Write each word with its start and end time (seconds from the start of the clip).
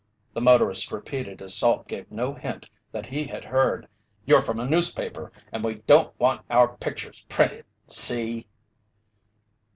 the 0.33 0.41
motorist 0.41 0.91
repeated 0.91 1.43
as 1.43 1.53
Salt 1.53 1.87
gave 1.87 2.09
no 2.11 2.33
hint 2.33 2.67
that 2.91 3.05
he 3.05 3.23
had 3.27 3.43
heard. 3.45 3.87
"You're 4.25 4.41
from 4.41 4.59
a 4.59 4.65
newspaper, 4.65 5.31
and 5.51 5.63
we 5.63 5.75
don't 5.85 6.19
want 6.19 6.41
our 6.49 6.69
pictures 6.77 7.23
printed 7.29 7.65
see?" 7.85 8.47